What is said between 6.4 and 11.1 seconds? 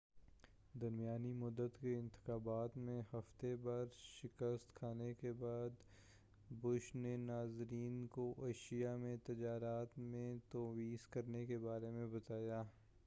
Bush نے ناظرین کو ایشیا میں تجارت میں توسیع